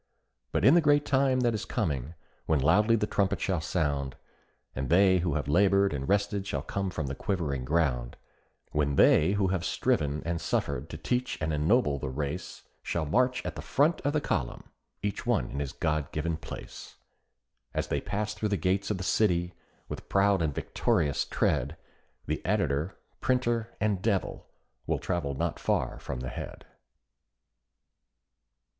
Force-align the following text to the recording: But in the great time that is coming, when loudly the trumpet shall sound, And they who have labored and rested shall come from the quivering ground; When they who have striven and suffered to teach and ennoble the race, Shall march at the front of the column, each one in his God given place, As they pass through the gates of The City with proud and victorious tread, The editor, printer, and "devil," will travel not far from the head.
But 0.51 0.65
in 0.65 0.73
the 0.73 0.81
great 0.81 1.05
time 1.05 1.41
that 1.41 1.53
is 1.53 1.63
coming, 1.63 2.15
when 2.47 2.59
loudly 2.59 2.95
the 2.95 3.05
trumpet 3.05 3.39
shall 3.39 3.61
sound, 3.61 4.15
And 4.75 4.89
they 4.89 5.19
who 5.19 5.35
have 5.35 5.47
labored 5.47 5.93
and 5.93 6.09
rested 6.09 6.47
shall 6.47 6.63
come 6.63 6.89
from 6.89 7.05
the 7.05 7.13
quivering 7.13 7.65
ground; 7.65 8.17
When 8.71 8.95
they 8.95 9.33
who 9.33 9.49
have 9.49 9.63
striven 9.63 10.23
and 10.25 10.41
suffered 10.41 10.89
to 10.89 10.97
teach 10.97 11.37
and 11.39 11.53
ennoble 11.53 11.99
the 11.99 12.09
race, 12.09 12.63
Shall 12.81 13.05
march 13.05 13.45
at 13.45 13.55
the 13.55 13.61
front 13.61 14.01
of 14.01 14.13
the 14.13 14.21
column, 14.21 14.71
each 15.03 15.27
one 15.27 15.51
in 15.51 15.59
his 15.59 15.71
God 15.71 16.11
given 16.11 16.35
place, 16.35 16.95
As 17.71 17.89
they 17.89 18.01
pass 18.01 18.33
through 18.33 18.49
the 18.49 18.57
gates 18.57 18.89
of 18.89 18.97
The 18.97 19.03
City 19.03 19.53
with 19.87 20.09
proud 20.09 20.41
and 20.41 20.51
victorious 20.51 21.25
tread, 21.25 21.77
The 22.25 22.43
editor, 22.43 22.97
printer, 23.19 23.75
and 23.79 24.01
"devil," 24.01 24.47
will 24.87 24.97
travel 24.97 25.35
not 25.35 25.59
far 25.59 25.99
from 25.99 26.21
the 26.21 26.29
head. 26.29 26.65